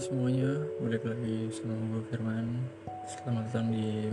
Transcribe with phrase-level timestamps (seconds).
[0.00, 2.48] semuanya, balik lagi sama gue Firman.
[3.04, 4.08] Selamat datang di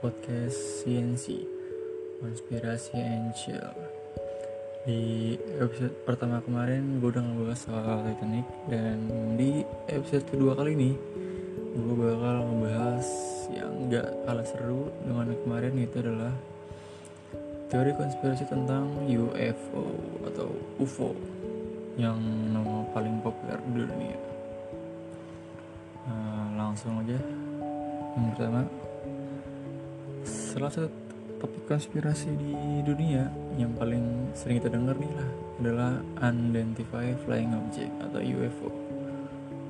[0.00, 1.44] podcast CNC
[2.24, 3.36] Konspirasi and
[4.88, 9.04] Di episode pertama kemarin gue udah ngebahas soal Titanic Dan
[9.36, 9.60] di
[9.92, 10.96] episode kedua kali ini
[11.76, 13.08] Gue bakal ngebahas
[13.52, 16.32] yang gak kalah seru dengan kemarin itu adalah
[17.68, 19.84] Teori konspirasi tentang UFO
[20.24, 20.48] atau
[20.80, 21.12] UFO
[22.00, 22.16] yang
[22.48, 24.32] nama paling populer di dunia
[26.72, 27.20] langsung aja.
[28.16, 28.64] Yang pertama
[30.24, 30.88] salah satu
[31.36, 33.28] topik konspirasi di dunia
[33.60, 35.30] yang paling sering kita dengar nih lah
[35.60, 35.92] adalah
[36.24, 38.72] unidentified flying object atau UFO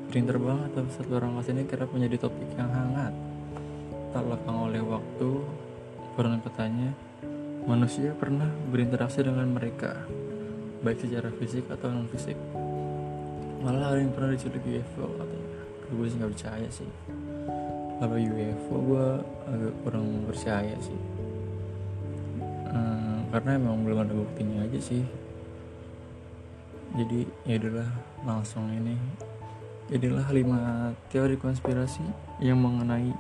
[0.07, 3.11] sering terbang atau satu orang angkasa ini kerap menjadi topik yang hangat.
[4.15, 5.31] Tak lekang oleh waktu
[6.15, 6.95] pernah katanya
[7.67, 10.07] manusia pernah berinteraksi dengan mereka
[10.87, 12.39] baik secara fisik atau non fisik
[13.59, 15.52] malah ada yang pernah diculik UFO katanya
[15.93, 16.91] gue sih nggak percaya sih.
[18.03, 19.07] Kalau UFO gue
[19.47, 21.01] agak kurang percaya sih.
[22.73, 25.05] Hmm, karena emang belum ada buktinya aja sih.
[26.97, 27.89] Jadi ya adalah
[28.25, 28.97] langsung ini.
[29.93, 30.61] Jadilah lima
[31.13, 32.05] teori konspirasi
[32.41, 33.13] yang mengenai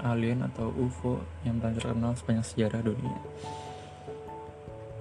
[0.00, 3.20] alien atau UFO yang paling terkenal sepanjang sejarah dunia.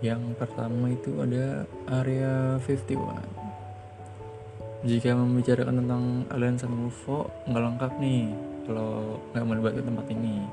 [0.04, 3.45] Yang pertama itu ada area 51
[4.86, 8.30] jika membicarakan tentang alien sama UFO nggak lengkap nih
[8.70, 10.46] kalau nggak melibatkan tempat ini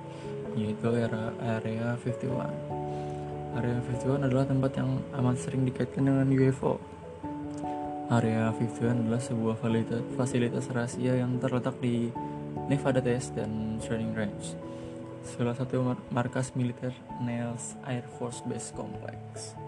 [0.57, 1.29] yaitu area
[1.61, 6.81] area 51 area 51 adalah tempat yang amat sering dikaitkan dengan UFO
[8.09, 9.55] area 51 adalah sebuah
[10.17, 12.09] fasilitas rahasia yang terletak di
[12.73, 14.47] Nevada Test dan Training Range
[15.29, 19.61] salah satu markas militer Niles Air Force Base Complex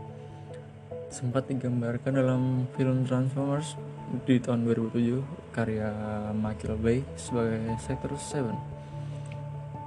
[1.15, 2.43] sempat digambarkan dalam
[2.75, 3.79] film Transformers
[4.27, 5.95] di tahun 2007 karya
[6.35, 8.51] Michael Bay sebagai Sector 7.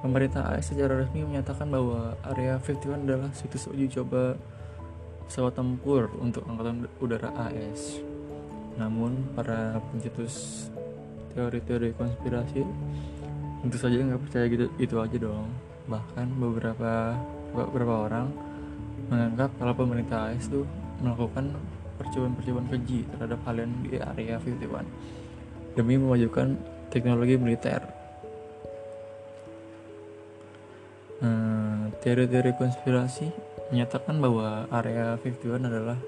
[0.08, 4.40] Pemerintah AS secara resmi menyatakan bahwa Area 51 adalah situs uji coba
[5.28, 8.00] pesawat tempur untuk angkatan udara AS.
[8.80, 10.72] Namun para pencetus
[11.36, 12.64] teori-teori konspirasi
[13.68, 15.52] tentu saja nggak percaya gitu itu aja dong.
[15.92, 17.20] Bahkan beberapa
[17.52, 18.32] beberapa orang
[19.12, 20.64] menganggap kalau pemerintah AS tuh
[21.02, 21.54] melakukan
[21.98, 26.58] percobaan-percobaan keji terhadap alien di area 51 demi memajukan
[26.90, 27.82] teknologi militer.
[31.22, 33.30] Nah, teori-teori konspirasi
[33.70, 36.00] menyatakan bahwa area 51 adalah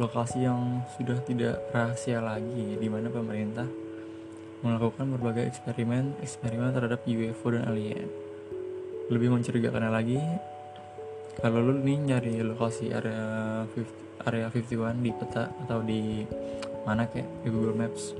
[0.00, 3.68] lokasi yang sudah tidak rahasia lagi di mana pemerintah
[4.60, 8.08] melakukan berbagai eksperimen-eksperimen terhadap UFO dan alien.
[9.08, 10.20] Lebih mencurigakan lagi,
[11.40, 16.20] kalau lu nih nyari lokasi area 50, area 51 di peta atau di
[16.84, 18.12] mana kayak di Google Maps.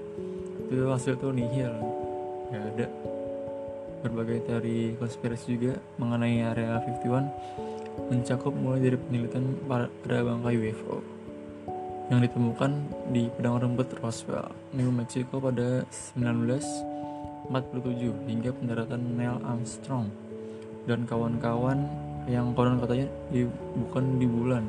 [0.73, 1.73] Itu hasil tuh nihil.
[2.49, 2.87] Nggak ada.
[4.01, 11.05] Berbagai teori konspirasi juga mengenai area 51 mencakup mulai dari penelitian pada bangkai UFO
[12.09, 12.73] yang ditemukan
[13.15, 15.85] di padang rumput Roswell, New Mexico pada
[16.17, 17.53] 1947
[18.27, 20.11] hingga pendaratan Neil Armstrong
[20.89, 21.87] dan kawan-kawan
[22.31, 23.43] yang konon katanya di,
[23.75, 24.65] bukan di bulan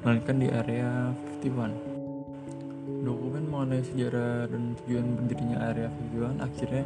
[0.00, 1.12] melainkan di area
[1.44, 3.04] 51.
[3.04, 6.84] Dokumen mengenai sejarah dan tujuan berdirinya area 51 akhirnya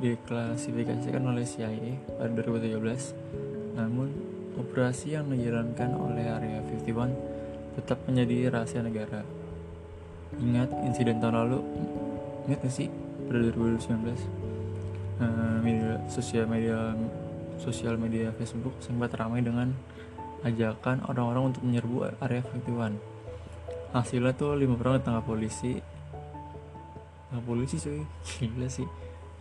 [0.00, 3.78] dideklasifikasikan oleh CIA pada 2017.
[3.78, 4.08] Namun,
[4.56, 7.12] operasi yang dijalankan oleh area 51
[7.76, 9.24] tetap menjadi rahasia negara.
[10.40, 11.60] Ingat insiden tahun lalu?
[12.48, 12.88] Ingat gak sih
[13.28, 14.41] pada 2019?
[15.22, 16.98] Uh, media sosial media
[17.62, 19.70] sosial media Facebook sempat ramai dengan
[20.42, 22.98] ajakan orang-orang untuk menyerbu area 51
[23.94, 25.78] hasilnya tuh lima orang ditangkap polisi.
[27.30, 28.02] Nggak polisi cuy.
[28.42, 28.88] Gila sih.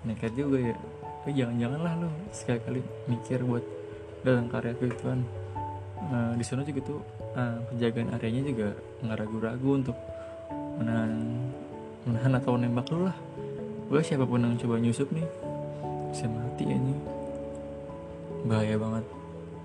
[0.06, 0.75] Nekat juga ya.
[0.78, 3.66] Tapi jangan-jangan lah lo sekali-kali mikir buat
[4.22, 5.18] datang ke area 51 uh,
[6.13, 7.01] nah, di sana juga tuh
[7.34, 8.68] uh, penjagaan areanya juga
[9.01, 9.98] nggak ragu-ragu untuk
[10.77, 11.13] menahan
[12.06, 13.18] menahan atau nembak lo lah.
[13.89, 15.50] Gue siapa pun yang coba nyusup nih
[16.12, 16.96] bisa mati ini
[18.44, 19.06] bahaya banget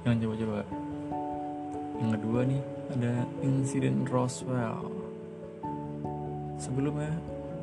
[0.07, 0.61] jangan coba-coba
[1.97, 2.63] yang kedua nih
[2.95, 3.13] ada
[3.43, 4.95] insiden Roswell
[6.57, 7.11] sebelumnya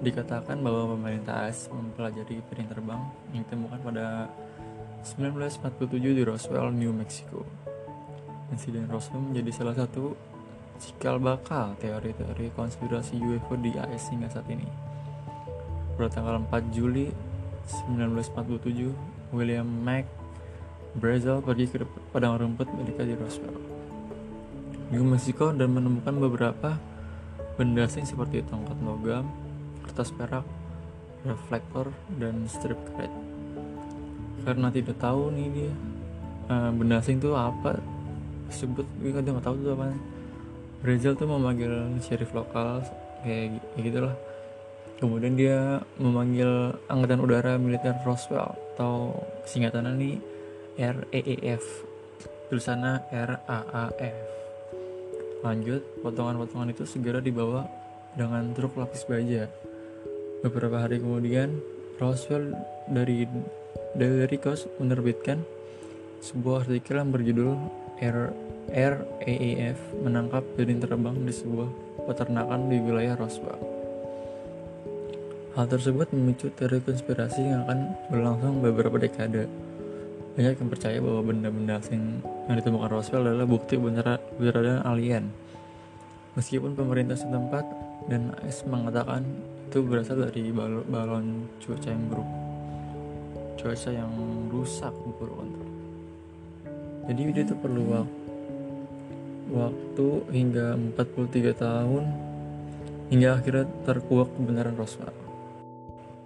[0.03, 3.01] dikatakan bahwa pemerintah AS mempelajari piring terbang
[3.31, 4.27] yang ditemukan pada
[5.03, 7.43] 1947 di Roswell, New Mexico.
[8.51, 10.15] Insiden Roswell menjadi salah satu
[10.79, 14.67] cikal bakal teori-teori konspirasi UFO di AS hingga saat ini.
[15.95, 17.07] Pada tanggal 4 Juli
[17.67, 18.91] 1947,
[19.31, 20.05] William Mac
[20.93, 21.81] Brazel pergi ke
[22.13, 23.57] padang rumput milik di Roswell.
[24.93, 26.77] New Mexico dan menemukan beberapa
[27.57, 29.25] benda asing seperti tongkat logam,
[29.81, 30.45] kertas perak,
[31.25, 31.89] reflektor,
[32.21, 33.09] dan strip karet.
[34.45, 35.71] Karena tidak tahu nih dia
[36.53, 37.81] uh, benda asing itu apa,
[38.53, 39.97] sebut gue kan nggak tahu tuh apa.
[40.85, 41.73] Brazil tuh memanggil
[42.05, 42.85] sheriff lokal
[43.25, 44.13] kayak, gitulah.
[45.03, 49.11] Kemudian dia memanggil angkatan udara militer Roswell atau
[49.43, 50.15] singkatannya nih
[50.79, 51.63] RAAF
[52.47, 54.15] tulisannya RAAF
[55.43, 57.67] lanjut potongan-potongan itu segera dibawa
[58.15, 59.51] dengan truk lapis baja.
[60.39, 61.59] Beberapa hari kemudian
[61.99, 62.55] Roswell
[62.87, 63.27] dari
[63.99, 65.43] dari Kos menerbitkan
[66.23, 67.59] sebuah artikel yang berjudul
[67.99, 68.31] R
[68.71, 71.67] RAAF menangkap jaring terbang di sebuah
[72.07, 73.82] peternakan di wilayah Roswell.
[75.53, 79.45] Hal tersebut memicu teori konspirasi yang akan berlangsung beberapa dekade.
[80.33, 85.29] Banyak yang percaya bahwa benda-benda asing yang ditemukan Roswell adalah bukti kebenaran alien.
[86.33, 87.69] Meskipun pemerintah setempat
[88.09, 89.21] dan AS mengatakan
[89.69, 91.25] itu berasal dari balon, balon
[91.61, 92.29] cuaca yang buruk,
[93.61, 94.09] cuaca yang
[94.49, 95.69] rusak buruk untuk.
[97.13, 98.09] Jadi dia itu perlu waktu,
[99.53, 102.03] waktu hingga 43 tahun
[103.13, 105.22] hingga akhirnya terkuak kebenaran Roswell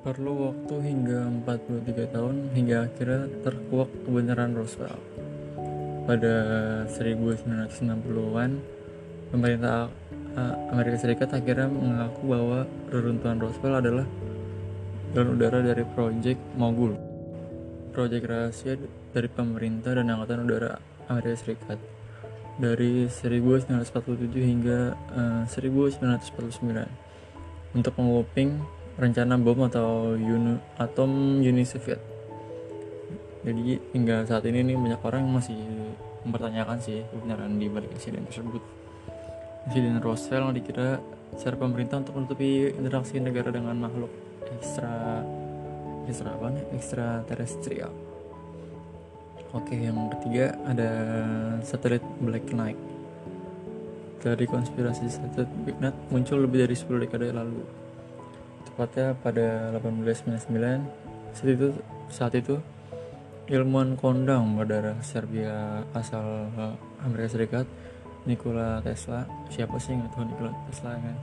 [0.05, 4.97] perlu waktu hingga 43 tahun hingga akhirnya terkuak kebenaran Roswell.
[6.07, 6.35] Pada
[6.88, 8.51] 1960-an,
[9.33, 9.91] pemerintah
[10.69, 14.05] Amerika Serikat akhirnya mengaku bahwa reruntuhan Roswell adalah
[15.11, 16.94] balon udara dari proyek Mogul.
[17.91, 18.77] Proyek rahasia
[19.11, 20.77] dari pemerintah dan angkatan udara
[21.09, 21.81] Amerika Serikat
[22.61, 28.61] dari 1947 hingga uh, 1949 untuk menguping
[28.97, 32.01] rencana bom atau uni, atom Uni Soviet.
[33.45, 35.59] Jadi hingga saat ini nih banyak orang yang masih
[36.25, 38.59] mempertanyakan sih kebenaran di balik insiden tersebut.
[39.69, 40.97] Insiden Roswell dikira
[41.38, 44.11] secara pemerintah untuk menutupi interaksi negara dengan makhluk
[44.57, 45.21] ekstra
[46.09, 46.65] ekstra apa nih?
[46.75, 47.94] Ekstra terestrial.
[49.55, 50.89] Oke, yang ketiga ada
[51.63, 52.79] satelit Black Knight.
[54.19, 57.86] Dari konspirasi satelit Black Knight muncul lebih dari 10 dekade lalu
[58.77, 61.68] tepatnya pada 1899 saat itu
[62.13, 62.62] saat itu
[63.50, 66.53] ilmuwan kondang berdarah Serbia asal
[67.01, 67.65] Amerika Serikat
[68.29, 69.25] Nikola Tesla.
[69.50, 71.18] Siapa sih nggak tahu Nikola Tesla kan?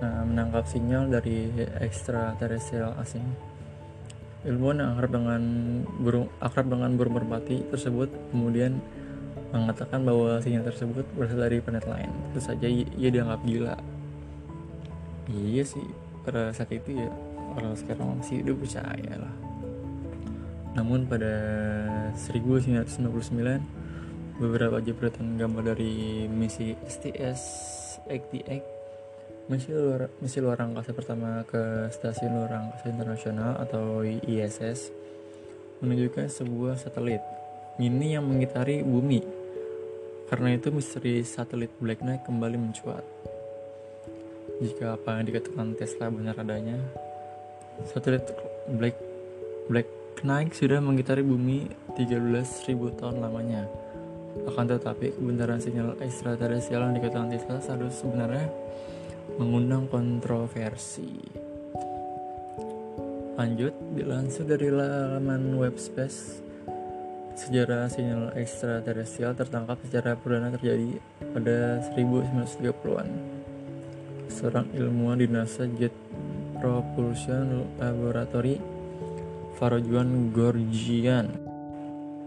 [0.00, 3.26] Nah, menangkap sinyal dari ekstraterestrial asing.
[4.48, 5.42] Ilmuwan yang akrab dengan
[6.00, 8.80] burung akrab dengan burung merpati tersebut kemudian
[9.52, 12.08] mengatakan bahwa sinyal tersebut berasal dari planet lain.
[12.32, 13.76] Tentu saja ia dianggap gila.
[15.28, 17.10] Iya sih pada saat itu ya
[17.58, 19.34] orang sekarang masih hidup percaya lah.
[20.72, 21.34] Namun pada
[22.16, 28.80] 1999 beberapa jepretan gambar dari misi STS-88
[29.50, 34.94] misi luar, misi luar angkasa pertama ke stasiun luar angkasa internasional atau ISS
[35.82, 37.20] menunjukkan sebuah satelit
[37.76, 39.20] mini yang mengitari bumi.
[40.30, 43.04] Karena itu misteri satelit Black Knight kembali mencuat
[44.62, 46.78] jika apa yang dikatakan Tesla benar adanya,
[47.90, 48.30] satelit
[48.78, 48.94] Black
[49.66, 49.88] Black
[50.22, 51.66] Knight sudah mengitari bumi
[51.98, 53.66] 13.000 tahun lamanya.
[54.46, 58.46] Akan tetapi kebenaran sinyal ekstraterestrial yang dikatakan Tesla harus sebenarnya
[59.36, 61.10] mengundang kontroversi.
[63.34, 66.38] Lanjut, dilansir dari laman web space
[67.34, 71.00] sejarah sinyal ekstraterestrial tertangkap secara perdana terjadi
[71.32, 73.41] pada 1930-an
[74.32, 75.92] seorang ilmuwan di NASA Jet
[76.56, 78.56] Propulsion Laboratory
[79.60, 81.28] Farojuan Gorgian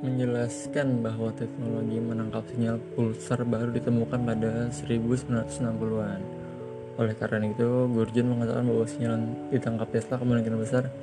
[0.06, 6.22] menjelaskan bahwa teknologi menangkap sinyal pulsar baru ditemukan pada 1960-an.
[7.02, 10.94] Oleh karena itu, Gorgian mengatakan bahwa sinyal ditangkap Tesla kemungkinan besar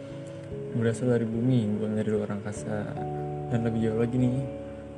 [0.79, 2.95] berasal dari bumi, bukan dari luar angkasa.
[3.51, 4.39] Dan lebih jauh lagi nih,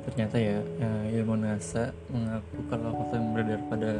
[0.07, 3.91] ternyata ya, ya ilmu NASA mengaku kalau kota yang beredar pada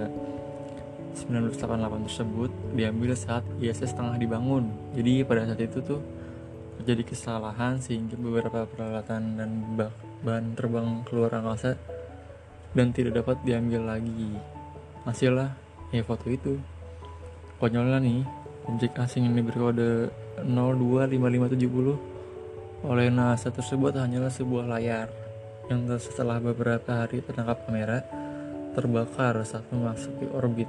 [1.15, 4.67] 1988 tersebut diambil saat ISS tengah dibangun.
[4.93, 6.03] Jadi pada saat itu tuh
[6.83, 9.51] terjadi kesalahan sehingga beberapa peralatan dan
[10.21, 11.79] bahan terbang keluar angkasa
[12.75, 14.35] dan tidak dapat diambil lagi.
[15.07, 15.55] Hasilnya
[15.95, 16.59] ya foto itu.
[17.55, 18.21] Konyolnya nih,
[18.67, 20.11] objek asing yang diberi kode
[20.43, 22.15] 025570
[22.85, 25.07] oleh NASA tersebut hanyalah sebuah layar
[25.71, 28.05] yang setelah beberapa hari tertangkap kamera
[28.75, 30.67] terbakar saat memasuki orbit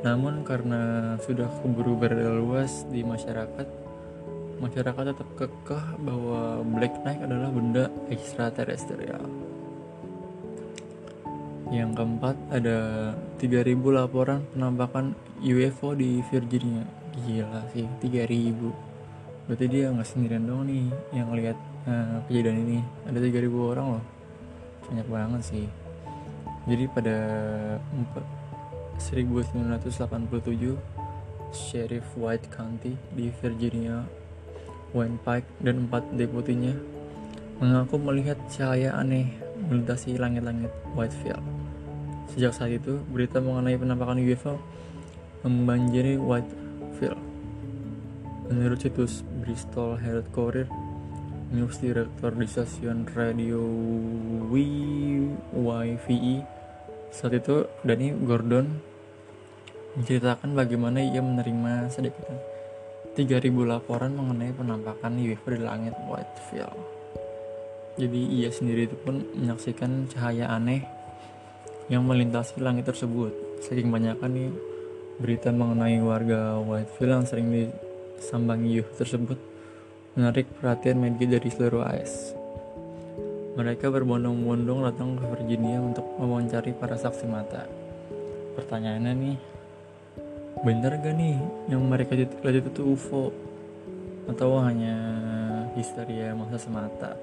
[0.00, 2.00] namun karena sudah keburu
[2.40, 3.68] luas di masyarakat,
[4.56, 9.20] masyarakat tetap kekeh bahwa Black Knight adalah benda ekstraterestrial.
[11.68, 12.78] Yang keempat ada
[13.38, 15.12] 3000 laporan penampakan
[15.44, 16.82] UFO di Virginia.
[17.20, 18.72] Gila sih, 3000.
[19.46, 22.78] Berarti dia nggak sendirian dong nih yang lihat uh, kejadian ini.
[23.04, 24.04] Ada 3000 orang loh.
[24.88, 25.66] Banyak banget sih.
[26.66, 27.16] Jadi pada
[29.00, 30.28] 1987
[31.50, 34.04] Sheriff White County di Virginia
[34.92, 36.76] Wayne Pike dan empat deputinya
[37.58, 39.32] mengaku melihat cahaya aneh
[39.68, 41.42] melintasi langit-langit Whitefield.
[42.30, 44.56] Sejak saat itu, berita mengenai penampakan UFO
[45.42, 47.20] membanjiri Whitefield.
[48.50, 50.66] Menurut situs Bristol Herald Courier,
[51.50, 53.58] news director di stasiun radio
[54.50, 56.36] WYVE
[57.10, 58.89] saat itu Danny Gordon
[59.98, 62.38] menceritakan bagaimana ia menerima sedikitnya
[63.18, 66.78] 3000 laporan mengenai penampakan UFO di langit Whitefield.
[67.98, 70.86] Jadi ia sendiri itu pun menyaksikan cahaya aneh
[71.90, 73.34] yang melintasi langit tersebut.
[73.66, 74.50] Saking banyaknya nih
[75.18, 79.38] berita mengenai warga Whitefield yang sering disambangi UFO tersebut
[80.14, 82.34] menarik perhatian media dari seluruh AS.
[83.58, 87.66] Mereka berbondong-bondong datang ke Virginia untuk mewawancari para saksi mata.
[88.54, 89.36] Pertanyaannya nih,
[90.60, 91.40] bener gak nih
[91.72, 93.32] yang mereka lihat itu UFO
[94.28, 94.92] atau hanya
[95.72, 97.16] histeria masa semata?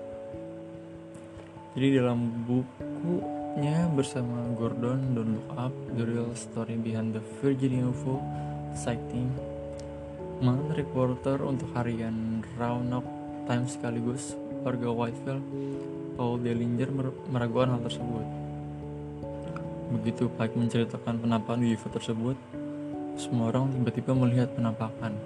[1.78, 8.18] Jadi dalam bukunya bersama Gordon Don't Look Up The Real Story Behind the Virginia UFO
[8.74, 9.30] Sighting
[10.42, 13.06] mantan reporter untuk harian Roanoke
[13.46, 14.34] Times sekaligus
[14.66, 15.46] warga Whitefield
[16.18, 16.90] Paul Dellinger
[17.30, 18.26] meragukan hal tersebut.
[19.94, 22.34] Begitu Pike menceritakan penampakan UFO tersebut
[23.18, 25.18] semua orang tiba-tiba melihat penampakan.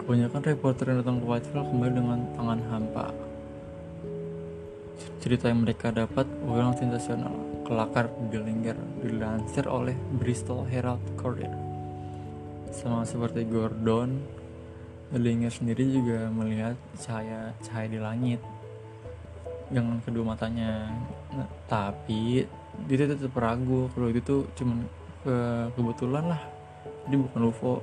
[0.00, 3.06] Kebanyakan reporter yang datang ke Whitefield kembali dengan tangan hampa.
[5.20, 7.36] Cerita yang mereka dapat ulang sensasional,
[7.68, 11.52] kelakar Dillinger dilansir oleh Bristol Herald Courier.
[12.72, 14.24] Sama seperti Gordon,
[15.12, 18.40] Dillinger sendiri juga melihat cahaya-cahaya di langit
[19.68, 20.88] dengan kedua matanya.
[21.36, 22.48] Nah, tapi
[22.88, 24.88] dia tetap ragu kalau itu tuh cuman
[25.20, 25.36] ke
[25.76, 26.57] kebetulan lah
[27.08, 27.80] ini bukan UFO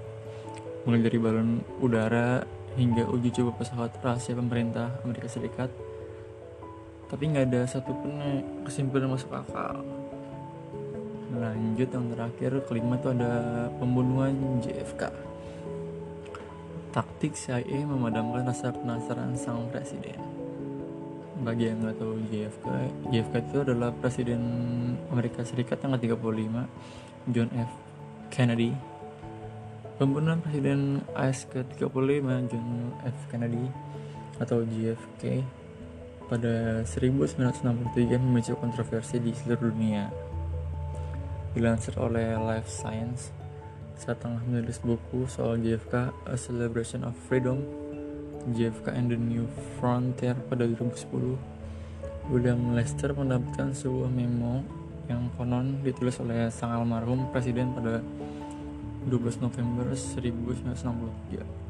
[0.86, 2.46] mulai dari balon udara
[2.78, 5.74] hingga uji coba pesawat rahasia pemerintah Amerika Serikat.
[7.10, 8.14] Tapi nggak ada satupun
[8.66, 9.82] kesimpulan masuk akal.
[11.36, 15.26] Lanjut yang terakhir kelima itu ada pembunuhan JFK
[16.96, 20.16] taktik CIA memadamkan rasa penasaran sang presiden.
[21.44, 22.68] Bagi yang nggak tahu JFK
[23.12, 24.42] JFK itu adalah presiden
[25.12, 26.56] Amerika Serikat yang ke-35
[27.36, 27.72] John F.
[28.32, 28.72] Kennedy
[29.96, 33.16] Pembunuhan Presiden AS ke-35 John F.
[33.32, 33.72] Kennedy
[34.44, 35.40] atau JFK
[36.28, 40.12] pada 1963 memicu kontroversi di seluruh dunia.
[41.56, 43.32] Dilansir oleh Life Science
[43.96, 47.64] saat tengah menulis buku soal JFK A Celebration of Freedom
[48.52, 49.48] JFK and the New
[49.80, 51.40] Frontier pada 2010
[52.36, 54.60] William Lester mendapatkan sebuah memo
[55.08, 58.04] yang konon ditulis oleh sang almarhum presiden pada
[59.06, 61.66] 12 November 1963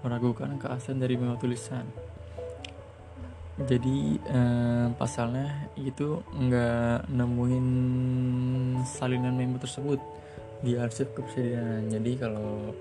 [0.01, 1.85] Meragukan keaslian dari memo tulisan.
[3.61, 7.69] Jadi eh, pasalnya itu nggak nemuin
[8.89, 10.01] salinan memo tersebut
[10.65, 11.93] di arsip kepresidenan.
[11.93, 12.73] Jadi kalau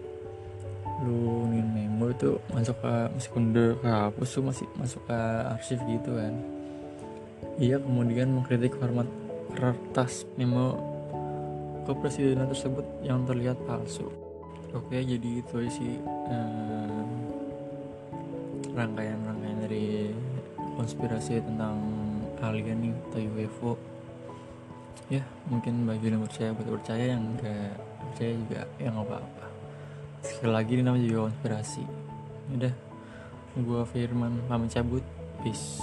[1.04, 5.20] lu nih memo itu masuk ke meskipun udah kehapus tuh masih masuk ke
[5.52, 6.34] arsip gitu kan.
[7.60, 9.08] Ia kemudian mengkritik format
[9.56, 10.76] kertas memo
[11.88, 14.12] kepresidenan tersebut yang terlihat palsu.
[14.76, 17.04] Oke jadi itu sih eh,
[18.76, 20.12] rangkaian-rangkaian dari
[20.76, 21.80] konspirasi tentang
[22.44, 23.72] alien nih atau UFO
[25.08, 27.78] ya mungkin bagi yang percaya buat percaya yang enggak
[28.12, 29.46] percaya juga ya nggak apa-apa.
[30.26, 31.84] Sekali lagi ini namanya juga konspirasi.
[32.60, 32.74] Udah
[33.64, 35.06] gua Firman pamit cabut.
[35.44, 35.78] Peace